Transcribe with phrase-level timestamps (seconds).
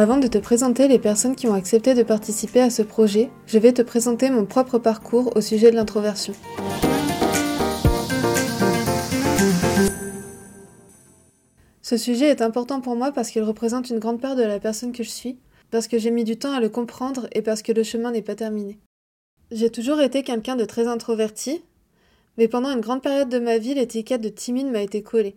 [0.00, 3.58] Avant de te présenter les personnes qui ont accepté de participer à ce projet, je
[3.58, 6.34] vais te présenter mon propre parcours au sujet de l'introversion.
[11.82, 14.92] Ce sujet est important pour moi parce qu'il représente une grande part de la personne
[14.92, 15.36] que je suis,
[15.72, 18.22] parce que j'ai mis du temps à le comprendre et parce que le chemin n'est
[18.22, 18.78] pas terminé.
[19.50, 21.64] J'ai toujours été quelqu'un de très introverti,
[22.36, 25.34] mais pendant une grande période de ma vie, l'étiquette de timide m'a été collée.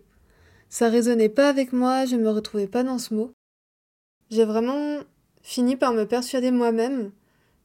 [0.68, 3.32] Ça résonnait pas avec moi, je ne me retrouvais pas dans ce mot.
[4.32, 5.00] J'ai vraiment
[5.42, 7.10] fini par me persuader moi-même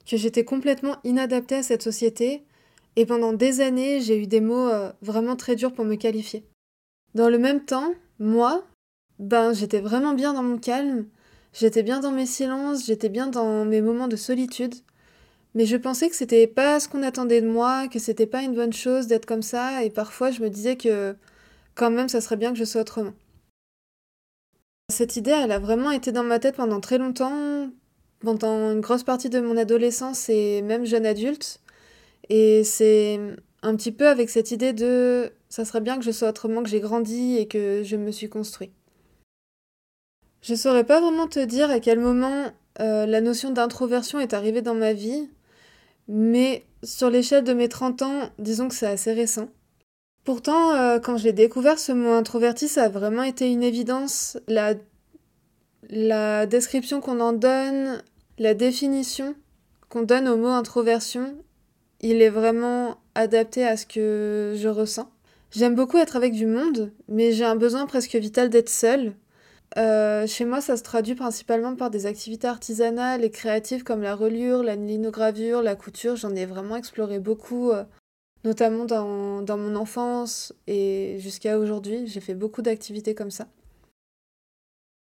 [0.06, 2.44] que j'étais complètement inadaptée à cette société,
[2.98, 6.44] et pendant des années, j'ai eu des mots euh, vraiment très durs pour me qualifier.
[7.16, 8.66] Dans le même temps, moi,
[9.18, 11.06] ben j'étais vraiment bien dans mon calme,
[11.54, 14.76] j'étais bien dans mes silences, j'étais bien dans mes moments de solitude.
[15.56, 18.56] Mais je pensais que c'était pas ce qu'on attendait de moi, que c'était pas une
[18.56, 21.16] bonne chose d'être comme ça, et parfois je me disais que
[21.76, 23.14] quand même ça serait bien que je sois autrement.
[24.90, 27.70] Cette idée, elle a vraiment été dans ma tête pendant très longtemps,
[28.22, 31.60] pendant une grosse partie de mon adolescence et même jeune adulte.
[32.30, 33.20] Et c'est
[33.64, 36.70] un petit peu avec cette idée de ça serait bien que je sois autrement que
[36.70, 38.72] j'ai grandi et que je me suis construit.
[40.42, 44.62] Je saurais pas vraiment te dire à quel moment euh, la notion d'introversion est arrivée
[44.62, 45.30] dans ma vie,
[46.08, 49.50] mais sur l'échelle de mes 30 ans, disons que c'est assez récent.
[50.28, 54.38] Pourtant, euh, quand j'ai découvert ce mot introverti, ça a vraiment été une évidence.
[54.50, 54.74] La,
[56.46, 58.04] description qu'on en donne,
[58.38, 59.36] la définition
[59.88, 61.34] qu'on donne au mot introversion,
[62.02, 65.10] il est vraiment adapté à ce que je ressens.
[65.52, 69.14] J'aime beaucoup être avec du monde, mais j'ai un besoin presque vital d'être seule,
[69.78, 74.16] euh, chez moi, ça se traduit principalement par des activités artisanales et créatives comme la
[74.16, 76.18] reliure, la linogravure, la couture.
[76.18, 77.84] J'en ai vraiment exploré beaucoup, euh,
[78.44, 82.08] notamment dans, dans mon enfance et jusqu'à aujourd'hui.
[82.08, 83.48] J'ai fait beaucoup d'activités comme ça.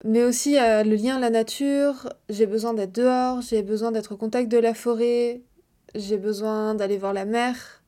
[0.05, 4.17] Mais aussi le lien à la nature, j'ai besoin d'être dehors, j'ai besoin d'être au
[4.17, 5.43] contact de la forêt,
[5.95, 7.83] j'ai besoin d'aller voir la mer.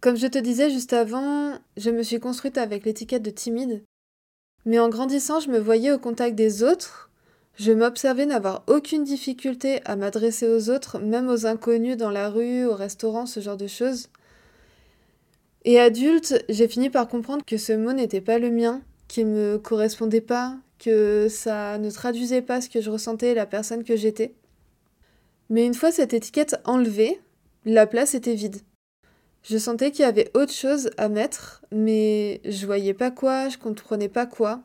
[0.00, 3.84] Comme je te disais juste avant, je me suis construite avec l'étiquette de timide,
[4.64, 7.05] mais en grandissant, je me voyais au contact des autres.
[7.58, 12.66] Je m'observais n'avoir aucune difficulté à m'adresser aux autres, même aux inconnus dans la rue,
[12.66, 14.08] au restaurant, ce genre de choses.
[15.64, 19.56] Et adulte, j'ai fini par comprendre que ce mot n'était pas le mien, qu'il me
[19.56, 24.34] correspondait pas, que ça ne traduisait pas ce que je ressentais, la personne que j'étais.
[25.48, 27.20] Mais une fois cette étiquette enlevée,
[27.64, 28.60] la place était vide.
[29.42, 33.56] Je sentais qu'il y avait autre chose à mettre, mais je voyais pas quoi, je
[33.56, 34.60] comprenais pas quoi.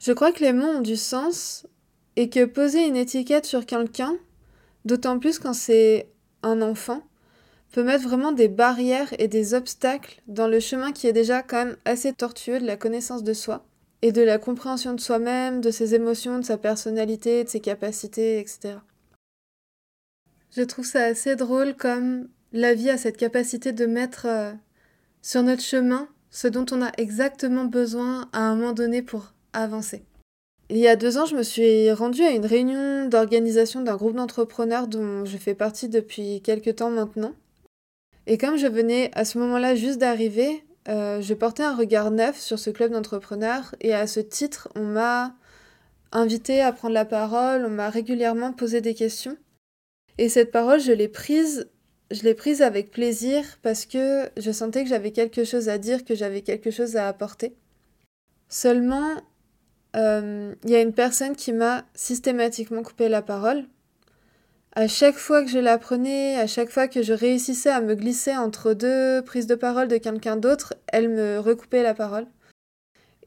[0.00, 1.66] Je crois que les mots ont du sens
[2.16, 4.16] et que poser une étiquette sur quelqu'un,
[4.84, 6.08] d'autant plus quand c'est
[6.42, 7.02] un enfant,
[7.72, 11.64] peut mettre vraiment des barrières et des obstacles dans le chemin qui est déjà quand
[11.64, 13.66] même assez tortueux de la connaissance de soi
[14.02, 18.38] et de la compréhension de soi-même, de ses émotions, de sa personnalité, de ses capacités,
[18.38, 18.76] etc.
[20.56, 24.52] Je trouve ça assez drôle comme la vie a cette capacité de mettre euh,
[25.20, 30.04] sur notre chemin ce dont on a exactement besoin à un moment donné pour avancer.
[30.68, 34.16] Il y a deux ans, je me suis rendue à une réunion d'organisation d'un groupe
[34.16, 37.32] d'entrepreneurs dont je fais partie depuis quelques temps maintenant.
[38.26, 42.40] Et comme je venais à ce moment-là juste d'arriver, euh, je portais un regard neuf
[42.40, 45.34] sur ce club d'entrepreneurs et à ce titre, on m'a
[46.10, 49.36] invité à prendre la parole, on m'a régulièrement posé des questions.
[50.18, 51.68] Et cette parole, je l'ai prise
[52.12, 56.04] je l'ai prise avec plaisir parce que je sentais que j'avais quelque chose à dire,
[56.04, 57.56] que j'avais quelque chose à apporter.
[58.48, 59.16] Seulement,
[59.96, 63.64] il y a une personne qui m'a systématiquement coupé la parole.
[64.72, 67.94] À chaque fois que je la prenais, à chaque fois que je réussissais à me
[67.94, 72.26] glisser entre deux prises de parole de quelqu'un d'autre, elle me recoupait la parole.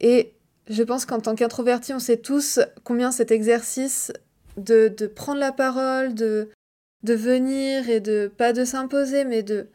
[0.00, 0.32] Et
[0.68, 4.12] je pense qu'en tant qu'introverti, on sait tous combien cet exercice
[4.56, 6.50] de, de prendre la parole, de,
[7.02, 9.66] de venir et de pas de s'imposer mais de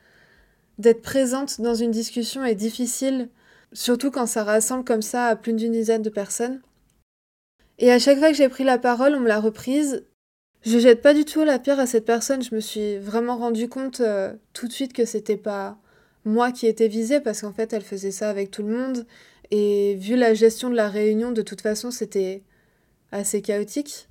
[0.77, 3.30] d'être présente dans une discussion est difficile,
[3.71, 6.62] surtout quand ça rassemble comme ça à plus d'une dizaine de personnes.
[7.80, 10.06] Et à chaque fois que j'ai pris la parole, on me l'a reprise.
[10.66, 13.69] Je jette pas du tout la pierre à cette personne, je me suis vraiment rendu
[13.69, 15.77] compte euh, tout de suite que c'était pas
[16.24, 19.06] moi qui étais visée parce qu'en fait elle faisait ça avec tout le monde
[19.51, 22.42] et vu la gestion de la réunion de toute façon c'était
[23.12, 24.10] assez chaotique.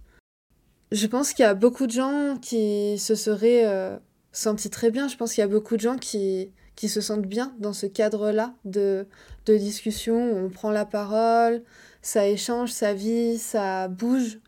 [0.93, 3.97] Je pense qu'il y a beaucoup de gens qui se seraient euh,
[4.31, 5.09] sentis très bien.
[5.09, 7.87] Je pense qu'il y a beaucoup de gens qui, qui se sentent bien dans ce
[7.87, 9.09] cadre-là de,
[9.47, 11.63] de discussion où on prend la parole,
[12.05, 14.39] ça échange, ça vit, ça bouge.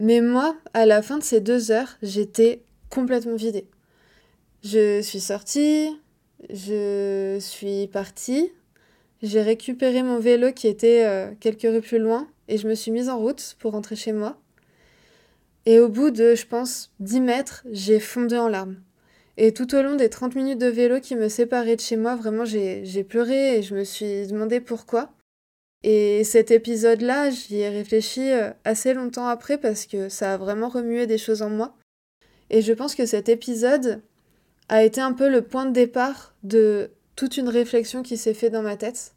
[0.00, 3.68] Mais moi, à la fin de ces deux heures, j'étais complètement vidée.
[4.64, 5.96] Je suis sortie,
[6.50, 8.52] je suis partie,
[9.22, 12.90] j'ai récupéré mon vélo qui était euh, quelques rues plus loin et je me suis
[12.90, 14.36] mise en route pour rentrer chez moi.
[15.66, 18.80] Et au bout de, je pense, 10 mètres, j'ai fondu en larmes.
[19.36, 22.16] Et tout au long des 30 minutes de vélo qui me séparaient de chez moi,
[22.16, 25.12] vraiment, j'ai pleuré et je me suis demandé pourquoi.
[25.84, 30.68] Et cet épisode-là, j'y ai réfléchi euh, assez longtemps après parce que ça a vraiment
[30.68, 31.74] remué des choses en moi.
[32.50, 34.00] Et je pense que cet épisode
[34.68, 38.52] a été un peu le point de départ de toute une réflexion qui s'est faite
[38.52, 39.14] dans ma tête.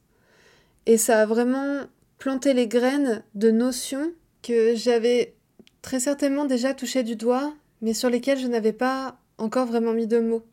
[0.86, 1.82] Et ça a vraiment
[2.18, 5.36] planté les graines de notions que j'avais
[5.82, 10.08] très certainement déjà touchées du doigt, mais sur lesquelles je n'avais pas encore vraiment mis
[10.08, 10.44] de mots.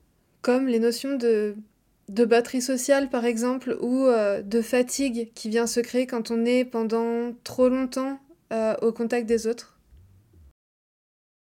[0.43, 1.55] Comme les notions de
[2.09, 6.45] de batterie sociale par exemple ou euh, de fatigue qui vient se créer quand on
[6.45, 8.19] est pendant trop longtemps
[8.53, 9.79] euh, au contact des autres.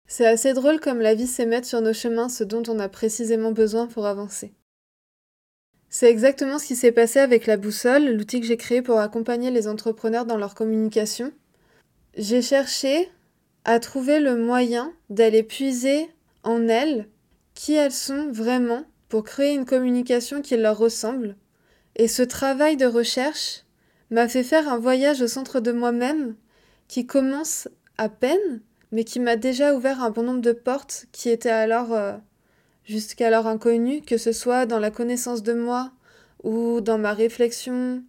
[0.07, 2.89] C'est assez drôle comme la vie sait mettre sur nos chemins ce dont on a
[2.89, 4.53] précisément besoin pour avancer.
[5.89, 9.51] C'est exactement ce qui s'est passé avec la boussole, l'outil que j'ai créé pour accompagner
[9.51, 11.31] les entrepreneurs dans leur communication.
[12.17, 13.09] J'ai cherché
[13.65, 16.09] à trouver le moyen d'aller puiser
[16.43, 17.07] en elles
[17.53, 21.35] qui elles sont vraiment pour créer une communication qui leur ressemble.
[21.97, 23.65] Et ce travail de recherche
[24.09, 26.35] m'a fait faire un voyage au centre de moi-même
[26.87, 27.67] qui commence
[27.97, 28.61] à peine,
[28.93, 32.13] mais qui m'a déjà ouvert un bon nombre de portes qui étaient alors euh,
[32.85, 35.91] jusqu'alors inconnues, que ce soit dans la connaissance de moi
[36.43, 38.05] ou dans ma réflexion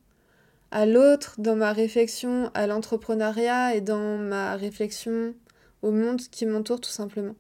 [0.70, 5.34] à l'autre, dans ma réflexion à l'entrepreneuriat et dans ma réflexion
[5.82, 7.34] au monde qui m'entoure tout simplement.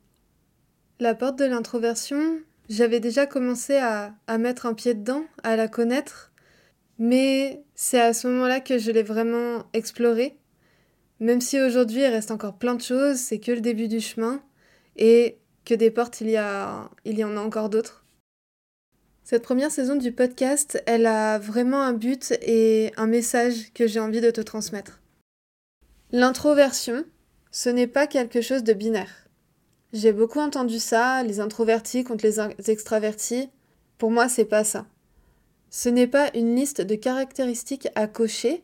[0.98, 6.32] La porte de l'introversion, j'avais déjà commencé à, mettre un pied dedans, à la connaître,
[6.98, 10.38] mais c'est à ce moment-là que je l'ai vraiment explorée.
[11.20, 14.42] Même si aujourd'hui il reste encore plein de choses, c'est que le début du chemin
[14.96, 18.04] et que des portes il y, a, il y en a encore d'autres.
[19.24, 24.00] Cette première saison du podcast, elle a vraiment un but et un message que j'ai
[24.00, 25.00] envie de te transmettre.
[26.10, 27.04] L'introversion,
[27.52, 29.28] ce n'est pas quelque chose de binaire.
[29.92, 33.50] J'ai beaucoup entendu ça, les introvertis contre les extravertis.
[33.98, 34.86] Pour moi, c'est pas ça.
[35.68, 38.62] Ce n'est pas une liste de caractéristiques à cocher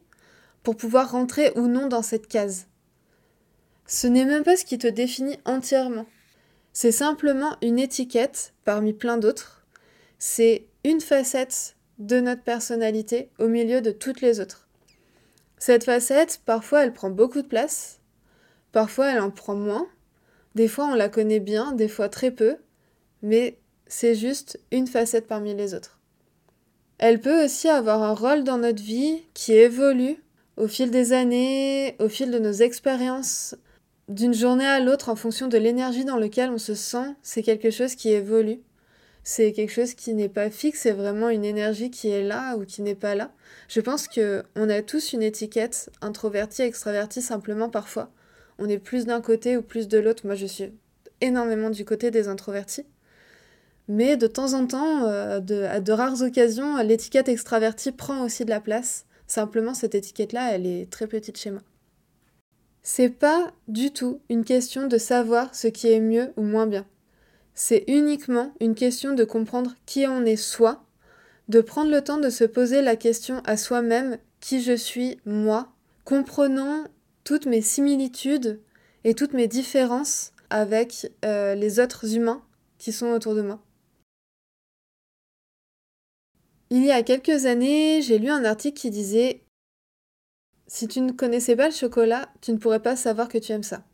[0.62, 2.66] pour pouvoir rentrer ou non dans cette case.
[3.86, 6.06] Ce n'est même pas ce qui te définit entièrement.
[6.72, 9.64] C'est simplement une étiquette parmi plein d'autres.
[10.18, 14.68] C'est une facette de notre personnalité au milieu de toutes les autres.
[15.58, 17.98] Cette facette, parfois, elle prend beaucoup de place,
[18.72, 19.88] parfois, elle en prend moins,
[20.54, 22.56] des fois, on la connaît bien, des fois très peu,
[23.22, 25.98] mais c'est juste une facette parmi les autres.
[26.98, 30.16] Elle peut aussi avoir un rôle dans notre vie qui évolue
[30.56, 33.54] au fil des années, au fil de nos expériences,
[34.08, 37.70] d'une journée à l'autre en fonction de l'énergie dans laquelle on se sent, c'est quelque
[37.70, 38.60] chose qui évolue.
[39.22, 42.64] C'est quelque chose qui n'est pas fixe, c'est vraiment une énergie qui est là ou
[42.64, 43.30] qui n'est pas là.
[43.68, 48.10] Je pense que on a tous une étiquette introverti, extraverti simplement parfois
[48.58, 50.26] on est plus d'un côté ou plus de l'autre.
[50.26, 50.72] Moi, je suis
[51.20, 52.86] énormément du côté des introvertis.
[53.88, 55.40] Mais de temps en temps, euh,
[55.70, 59.06] à de rares occasions, l'étiquette extravertie prend aussi de la place.
[59.26, 61.62] Simplement, cette étiquette-là, elle est très petite chez moi.
[62.82, 66.86] C'est pas du tout une question de savoir ce qui est mieux ou moins bien.
[67.54, 70.84] C'est uniquement une question de comprendre qui on est soi,
[71.48, 75.68] de prendre le temps de se poser la question à soi-même qui je suis moi,
[76.04, 76.84] comprenant
[77.28, 78.58] toutes mes similitudes
[79.04, 82.42] et toutes mes différences avec euh, les autres humains
[82.78, 83.60] qui sont autour de moi.
[86.70, 89.42] Il y a quelques années, j'ai lu un article qui disait
[90.68, 93.62] Si tu ne connaissais pas le chocolat, tu ne pourrais pas savoir que tu aimes
[93.62, 93.84] ça.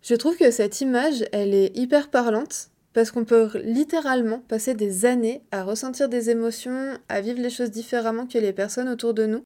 [0.00, 5.06] Je trouve que cette image, elle est hyper parlante parce qu'on peut littéralement passer des
[5.06, 9.26] années à ressentir des émotions, à vivre les choses différemment que les personnes autour de
[9.26, 9.42] nous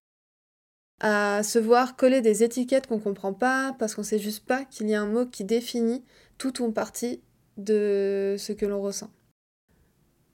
[1.01, 4.89] à se voir coller des étiquettes qu'on comprend pas parce qu'on sait juste pas qu'il
[4.89, 6.05] y a un mot qui définit
[6.39, 7.21] tout ou partie
[7.57, 9.11] de ce que l'on ressent.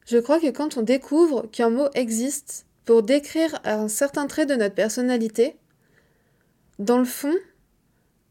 [0.07, 4.55] Je crois que quand on découvre qu'un mot existe pour décrire un certain trait de
[4.55, 5.57] notre personnalité,
[6.79, 7.35] dans le fond,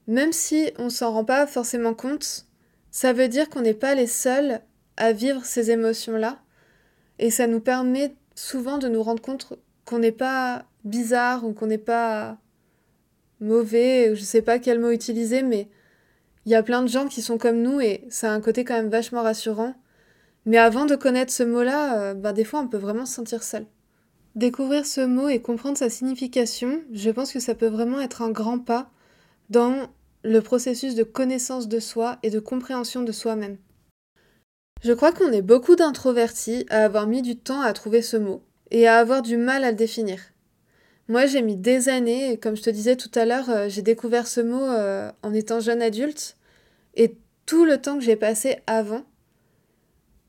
[0.08, 2.48] même si on s'en rend pas forcément compte,
[2.90, 4.62] ça veut dire qu'on n'est pas les seuls
[4.96, 6.40] à vivre ces émotions-là,
[7.20, 9.54] et ça nous permet souvent de nous rendre compte
[9.86, 12.38] qu'on n'est pas bizarre ou qu'on n'est pas
[13.40, 15.70] mauvais, je sais pas quel mot utiliser, mais
[16.46, 18.64] il y a plein de gens qui sont comme nous et ça a un côté
[18.64, 19.76] quand même vachement rassurant.
[20.46, 23.44] Mais avant de connaître ce mot-là, euh, ben des fois on peut vraiment se sentir
[23.44, 23.66] seul.
[24.36, 28.30] Découvrir ce mot et comprendre sa signification, je pense que ça peut vraiment être un
[28.30, 28.90] grand pas
[29.50, 29.88] dans
[30.24, 33.58] le processus de connaissance de soi et de compréhension de soi-même.
[34.84, 38.44] Je crois qu'on est beaucoup d'introvertis à avoir mis du temps à trouver ce mot
[38.72, 40.20] et à avoir du mal à le définir.
[41.08, 43.82] Moi, j'ai mis des années, et comme je te disais tout à l'heure, euh, j'ai
[43.82, 46.36] découvert ce mot euh, en étant jeune adulte,
[46.96, 49.04] Et tout le temps que j'ai passé avant,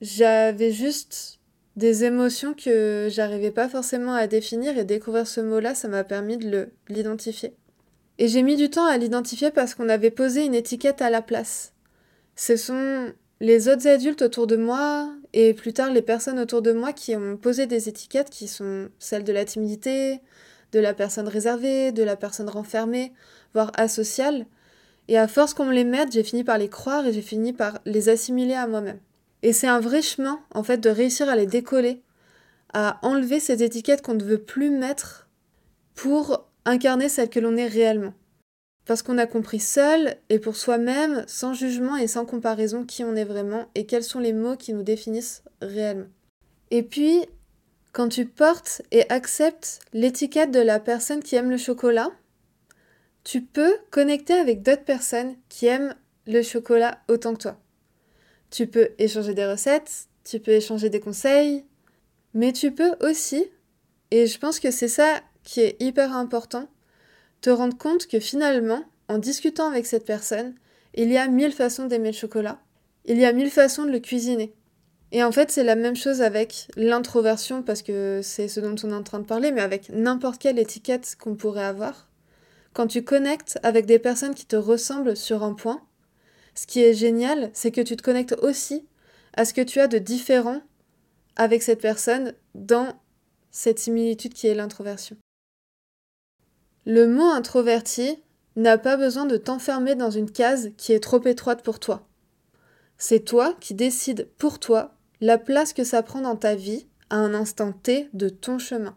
[0.00, 1.40] j'avais juste
[1.76, 6.36] des émotions que j'arrivais pas forcément à définir et découvrir ce mot-là, ça m'a permis
[6.36, 7.54] de l'identifier.
[8.18, 11.22] Et j'ai mis du temps à l'identifier parce qu'on avait posé une étiquette à la
[11.22, 11.72] place.
[12.34, 16.72] Ce sont les autres adultes autour de moi et plus tard les personnes autour de
[16.72, 20.20] moi qui ont posé des étiquettes qui sont celles de la timidité,
[20.72, 23.12] de la personne réservée, de la personne renfermée,
[23.54, 24.46] voire asociale.
[25.08, 27.52] Et à force qu'on me les mette, j'ai fini par les croire et j'ai fini
[27.52, 29.00] par les assimiler à moi-même.
[29.42, 32.02] Et c'est un vrai chemin, en fait, de réussir à les décoller,
[32.74, 35.28] à enlever ces étiquettes qu'on ne veut plus mettre
[35.94, 38.14] pour incarner celle que l'on est réellement.
[38.84, 43.16] Parce qu'on a compris seul et pour soi-même, sans jugement et sans comparaison, qui on
[43.16, 46.08] est vraiment et quels sont les mots qui nous définissent réellement.
[46.70, 47.26] Et puis,
[47.98, 52.12] quand tu portes et acceptes l'étiquette de la personne qui aime le chocolat,
[53.24, 55.96] tu peux connecter avec d'autres personnes qui aiment
[56.28, 57.60] le chocolat autant que toi.
[58.52, 61.64] Tu peux échanger des recettes, tu peux échanger des conseils,
[62.34, 63.44] mais tu peux aussi,
[64.12, 66.68] et je pense que c'est ça qui est hyper important,
[67.40, 70.54] te rendre compte que finalement, en discutant avec cette personne,
[70.94, 72.60] il y a mille façons d'aimer le chocolat,
[73.06, 74.54] il y a mille façons de le cuisiner.
[75.10, 78.90] Et en fait, c'est la même chose avec l'introversion, parce que c'est ce dont on
[78.90, 82.08] est en train de parler, mais avec n'importe quelle étiquette qu'on pourrait avoir.
[82.74, 85.82] Quand tu connectes avec des personnes qui te ressemblent sur un point,
[86.54, 88.86] ce qui est génial, c'est que tu te connectes aussi
[89.34, 90.60] à ce que tu as de différent
[91.36, 93.00] avec cette personne dans
[93.50, 95.16] cette similitude qui est l'introversion.
[96.84, 98.22] Le mot introverti
[98.56, 102.06] n'a pas besoin de t'enfermer dans une case qui est trop étroite pour toi.
[102.98, 107.16] C'est toi qui décides pour toi la place que ça prend dans ta vie à
[107.16, 108.96] un instant T de ton chemin.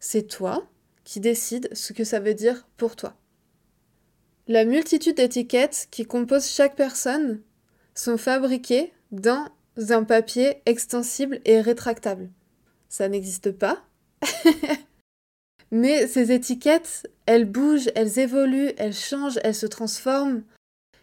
[0.00, 0.68] C'est toi
[1.04, 3.16] qui décides ce que ça veut dire pour toi.
[4.46, 7.42] La multitude d'étiquettes qui composent chaque personne
[7.94, 9.48] sont fabriquées dans
[9.90, 12.30] un papier extensible et rétractable.
[12.88, 13.84] Ça n'existe pas.
[15.70, 20.42] Mais ces étiquettes, elles bougent, elles évoluent, elles changent, elles se transforment.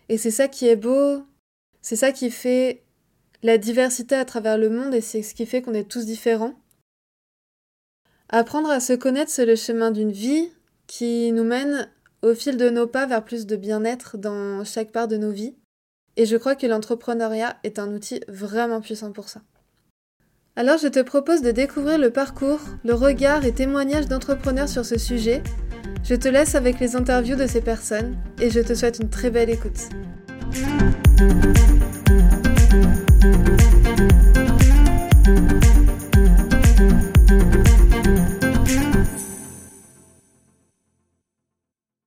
[0.09, 1.23] Et c'est ça qui est beau,
[1.81, 2.84] c'est ça qui fait
[3.45, 6.55] la diversité à travers le monde et c'est ce qui fait qu'on est tous différents.
[8.29, 10.49] Apprendre à se connaître, c'est le chemin d'une vie
[10.87, 11.87] qui nous mène
[12.23, 15.53] au fil de nos pas vers plus de bien-être dans chaque part de nos vies.
[16.17, 19.41] Et je crois que l'entrepreneuriat est un outil vraiment puissant pour ça.
[20.55, 24.97] Alors je te propose de découvrir le parcours, le regard et témoignages d'entrepreneurs sur ce
[24.97, 25.43] sujet.
[26.03, 29.29] Je te laisse avec les interviews de ces personnes et je te souhaite une très
[29.29, 29.89] belle écoute.